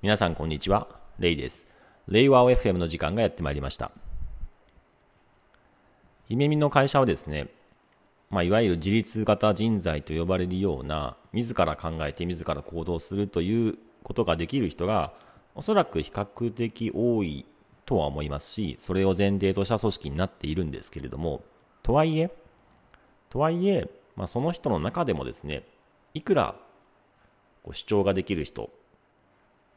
[0.00, 0.86] 皆さんこんにちは、
[1.18, 1.66] レイです。
[2.06, 3.90] レイワー FM の時間がやってまいりました。
[6.28, 7.48] 姫見の会社はですね、
[8.30, 15.14] まあ、いわゆる自立型人材と呼ばれるような、自ら考えて自ら行動するということができる人が、
[15.56, 17.44] おそらく比較的多い
[17.84, 21.42] とは思いますし、それを前提とした組織になっているんですけれども、
[21.82, 22.30] とはいえ、
[23.30, 25.64] とはいえ、まあ、その人の中でもですね、
[26.14, 26.54] いくら
[27.64, 28.70] こう主張ができる人、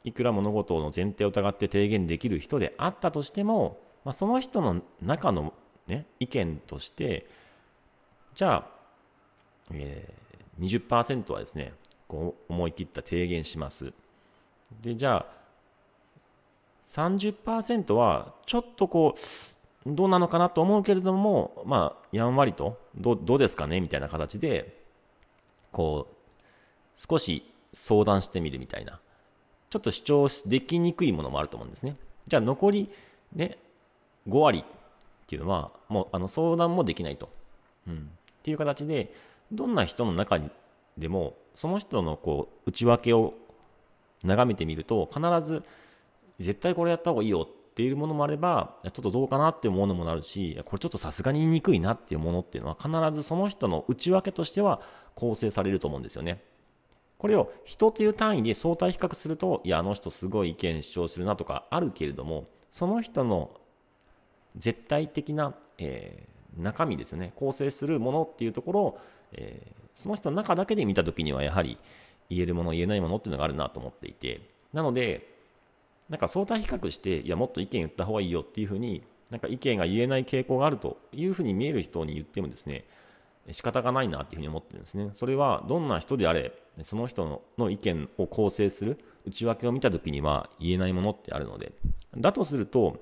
[0.03, 5.53] いくら物事の前提を疑って提言できる人であったとしても、まあ、その人の中の、
[5.87, 7.27] ね、意見として、
[8.33, 8.67] じゃあ、
[9.71, 11.73] えー、20%はですね、
[12.07, 13.93] こう思い切った提言します。
[14.81, 15.41] で、じゃあ、
[16.87, 19.19] 30%はちょっとこう、
[19.85, 24.81] どうなのかなと思うけれども、まあ、やんわりと、どどうですかねみたいな形で、
[25.71, 26.15] こう、
[26.95, 28.99] 少し相談してみるみたいな。
[29.71, 31.95] ちょっと主張できにくいものもあると思うんですね。
[32.27, 32.89] じゃあ残り
[33.33, 33.57] ね、
[34.27, 34.63] 5割っ
[35.25, 37.29] ていうのは、もうあの相談もできないと。
[37.87, 37.95] うん。
[37.95, 37.97] っ
[38.43, 39.13] ていう形で、
[39.49, 40.39] どんな人の中
[40.97, 43.33] でも、その人のこう、内訳を
[44.23, 45.63] 眺めてみると、必ず、
[46.37, 54.81] 絶対これやった方がいいよっていうものもあれば、ちょっとどうかなっていうものもあるし、これちょっとさすがに言いにくいなっていうものっていうのは、必ずその人の内訳としては
[55.15, 56.43] 構成されると思うんですよね。
[57.21, 63.51] これを人という単位で相対比較すると、いや、あの人すごい意見主張するなとかあるけれども、その人の
[64.57, 68.99] 絶対的な、えー、中身ですよね、構成するものっていうところを、
[69.33, 71.77] えー、その人の中だけで見たときには、やはり
[72.27, 74.41] 言えるもの、言えないものっていうのがあるなと思っていて、
[74.73, 75.27] なので、
[76.09, 82.83] なんか相対比較して、いや、もっと意見言った方がいいよっていうふうに、なんか意見が言えない傾向があるというふうに見える人に言ってもですね、
[83.49, 85.09] 仕方がないなっていうふうに思ってるんですね。
[85.13, 86.53] それはどんな人であれ、
[86.83, 91.73] その人の意見を構成する内訳を見たときには言えないものってあるので、
[92.17, 92.97] だとすると、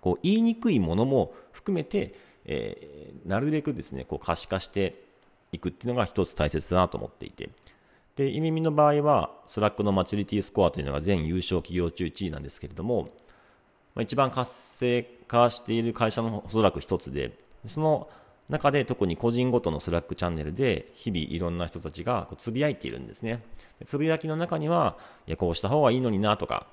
[0.00, 2.14] こう言いにくいものも含めて、
[2.44, 5.04] えー、なるべくですね、こう可視化して
[5.52, 7.50] いくっていうのが一つ大切だなと思っていて、
[8.16, 13.08] で、イミミの場合は、スラックの maturity score というのが全有償企業中1位なんですけれども、
[13.94, 18.08] まあ、一番活性化している会社のおそらく一つで、その
[18.48, 23.40] 中で特に個人ごとのスラックチャンネルで日々いろんな人たちがこうつぶやいているんですね。
[23.86, 26.66] つぶやきの中には、いや、こうした方がいいのになとか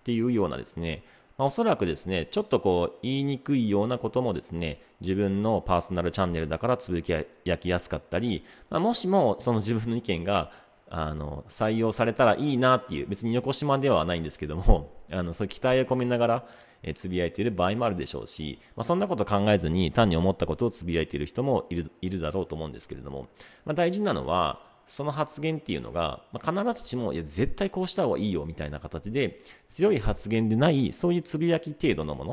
[0.00, 1.02] っていうようなですね、
[1.36, 7.02] まあ、おそらくですね、ちょっとこう言いにくいようなこともですね、自分のパーソナルチャンネルだからつぶ
[7.44, 10.52] やきやすかったり、まあ、もしもその自分の意見が
[10.90, 16.46] あの、採用されたらいいなっていう、別に横島ではないんですけども、 あの、そういう期待を込めながら、
[16.82, 23.28] えつぶやいている場合もあるでしょうし、まあ、そんなこと考えずに単に思ったことをつぶやいている人もいるいるだろうと思うんですけれども、
[23.66, 32.24] まあ、大事なのは、その発言っていうのが、まあ、必ずしも、いや、絶対こうした方がいいよみたいな形で、強い発言でない、そういうつぶやき程度のも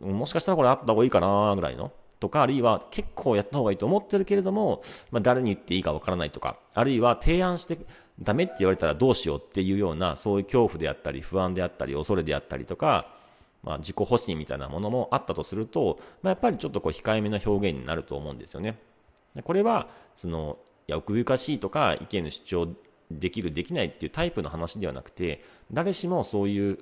[0.00, 7.78] の、もしかしたらこれあった方がいいかなぐらいの、とか、あるいは結構やった方がいいと思ってるけれども、まあ、誰に言っていいかわからないとか、あるいは提案して
[8.20, 13.14] ダメって言われたらどうしようっていうような、そういう恐怖であったり、不安であったり、恐れであったりとか、
[13.62, 18.78] まあ、自己保身みたいなものもあったとすると、まあ、やっぱりちょっとこう控えめな表現になると思うんですよね。
[19.44, 22.68] これは、その、いや、奥ゆかしいとか、意見の主張
[23.10, 26.78] できる、できないっていうタイプの話ではなくて、誰しもそういう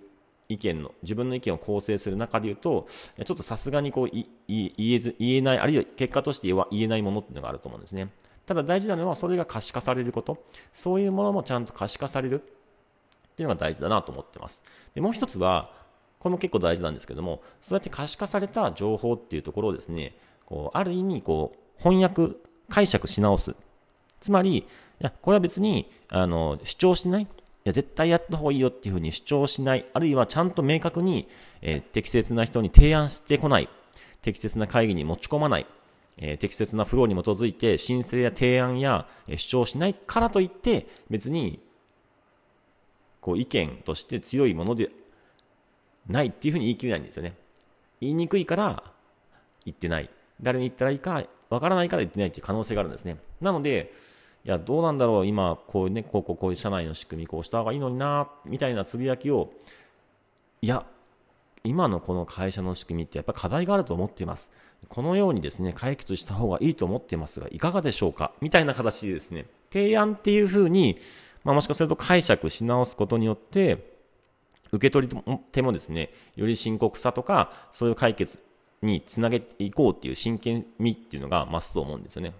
[0.48, 2.86] 意見の、自分の意見を構成する中で言うと、
[3.24, 4.26] ちょっとさすがにこう、言
[4.78, 8.10] えず、言えない、あるいは結果として言えないものっていうのがあると思うんですね。
[8.46, 10.44] ただ大事なのは、それが可視化されること。
[10.72, 12.44] そういうものもちゃんと可視化されるっ
[13.36, 14.62] ていうのが大事だなと思ってます。
[14.94, 15.72] で、もう一つは、
[16.20, 22.36] これも結構大事なんですけども、そうやって可視化された情報っていうところをですね、こう、ある意味、こう、翻訳、
[22.68, 23.54] 解釈し直す。
[24.20, 24.64] つまり、い
[25.00, 27.26] や、これは別に、あの、主張してない。
[27.66, 29.86] や、絶対やった方がいいよっていうふうに主張しない。
[29.92, 31.28] あるいはちゃんと明確に、
[31.62, 33.68] えー、適切な人に提案してこない。
[34.22, 35.66] 適切な会議に持ち込まない。
[36.18, 41.60] えー、適切なフローに基づいて申請や提案や、えー、主張しないからといって、別に、
[43.20, 44.88] こう意見として強いもので
[46.06, 47.34] ないっていうふうに言い切れないんですよね。
[48.00, 48.84] 言いにくいから
[49.64, 50.08] 言ってない。
[50.40, 53.18] 誰に言ったらいいかわからないから言ってないっていう可能性があるんですね。
[53.40, 53.92] なので、
[54.46, 59.50] いや、どうなんだろう、今、こういうね、こうこうこういう社内の仕組み、こうした方がいいのにな、みたいなつぶやきを、
[60.62, 60.86] いや、
[61.64, 64.52] 今のこの会社の仕組みってやっぱ課題があると思っています。
[64.88, 68.30] このようにですね、解決した方がいいと思っていますが、いかがでしょうか？
[68.40, 70.96] みたいな形でですね、提案っていうふうに、
[71.42, 73.96] まあ、もしかすると解釈し直すことによって、
[74.70, 78.38] 受け取り手もですね、より深刻さとか、そういう解決
[78.80, 82.32] につなげていこうっていう真剣味っていうのが増すと思うんですよね。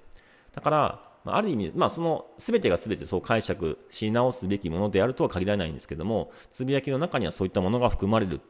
[0.55, 1.03] だから、
[1.35, 8.41] ある意味、まあ、その全てが全てそう解釈し直すべきものであるとは限らないんですけども、つぶやきの中にはそういったものが含まれるっ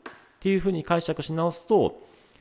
[0.41, 2.01] ていうふうに解釈し直すと、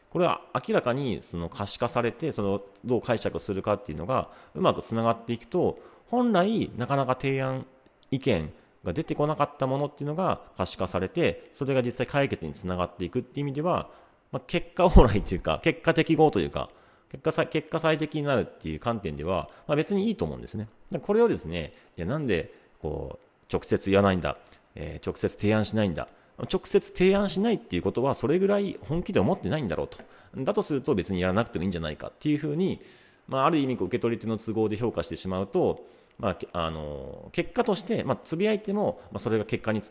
[0.10, 7.66] これは明らかにその可視化されて、そのどう解釈するかっていうのがうまくつながっていくと、本来なかなか提案、
[8.12, 8.54] 意見
[8.84, 13.90] が出てこなかったものっていうのが可視化されて、それが実際解決につながっていくっていう意味では、
[14.32, 16.70] まあ、結果往来というか、結果適合というか、
[17.10, 20.68] 結果結果最適になるっていう観点では、まあ、別にいいと思うんですね。
[21.02, 24.38] これをですね、いやなんでこう直接言わないんだ、
[24.76, 26.08] えー、直接提案しないんだ、
[26.52, 29.98] 直接提案しないっていうことは、それぐらい本気で思ってないんだろうと。
[30.38, 32.82] だとすると別にやらなくてもいいんじゃないかっていうふうに、
[33.28, 35.86] まあ、ある意味受け取り手の都合で評価してしまうと、
[36.20, 39.82] まあ、あの結果として、まあ、つぶやいても、まあ、それが結果に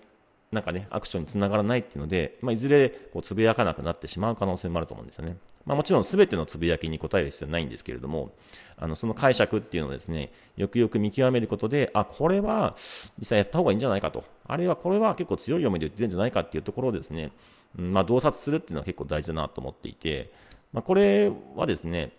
[0.55, 5.37] なんかね、アクションにつながらないっていうので、まあ、いずれこうつぶやかなくなってしまう可能性もあると思うんですよね。
[5.67, 8.33] まあ、もちろん全てのつぶやきに答える必要はないんですけれども、
[8.77, 12.75] あのその解釈っていうのをですね、よくよく見極めることで、あ、これは
[13.19, 17.33] 実際やった方がいいんじゃないかと、あるいはこれは結構強い読みで言ってるんじゃないかっていうところをですね、
[17.79, 20.31] うんまあ、洞察するっていうのは結構大事だなと思っていて、
[20.73, 22.13] まあ、これはですね、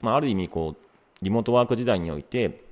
[0.00, 0.84] まあ、ある意味こう、
[1.22, 2.64] リモートワーク時代において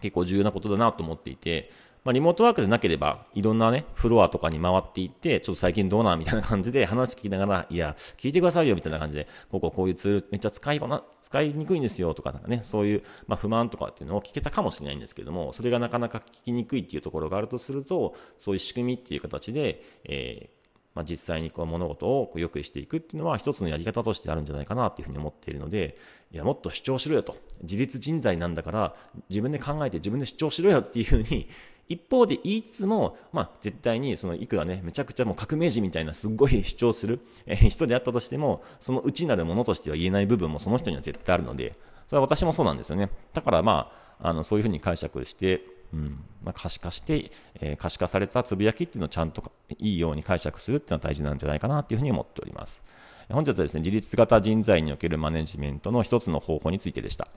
[0.00, 1.70] 結構重要なことだなと思っていて、
[2.04, 20.64] まあ、リモートワークでなければ、いろんなね、フロアとかに回っていって、ちょっと最近どうなんみたいな感じで話聞きながら、いや、聞いてくださいよみたいな感じで、こここういうツールめっちゃ使いな、使いにくいんですよとか、なんかね、そういう、まあ、不満とかっていうのを聞けたかもしれないんですけども、それがなかなか聞きにくいっていうところがあるとすると、そういう仕組みっていう形で、えー
[20.94, 25.96] まあ、実際にこう物事を良くしていくっていうのは一つのやり方としてあるんじゃないかなというふうに思っているので、
[26.30, 27.36] いや、もっと主張しろよと。
[27.62, 28.94] 自立人材なんだから、
[29.28, 31.48] 自分で考えて自分で主張しろよっていうふうに、
[31.88, 41.76] 一方で言いつつも、まあ、絶対に、その、いくらね、めちゃくちゃもう革命児みたいなすっごい主張する、え人であったとしても、その内なるものとしては言えない部分もその人には絶対あるので、
[42.08, 43.10] それは私もそうなんですよね。
[43.32, 49.42] だからまあ、あの、そういうふうに解釈して、うんまあ、可視化して、えー、可視化されたつぶやきっていうのをちゃんと
[49.78, 52.82] いいように解釈するっていうのは大事なんじゃないかなというふうに思っております。
[53.30, 57.28] 本日はですね、自立型人材におけるマネジメントの一つの方法についてでした。